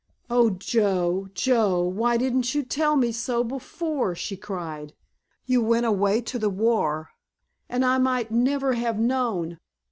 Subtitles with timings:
[0.31, 4.93] "Oh, Joe, Joe, why didn't you tell me so before!" she cried.
[5.45, 9.59] "You went away to the war—and I might never have known.